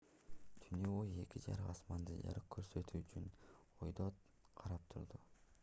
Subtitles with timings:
[0.61, 3.29] түнү бою эки жарык асманды жарык көрсөтүү үчүн
[3.89, 4.09] өйдө
[4.63, 5.25] карап турду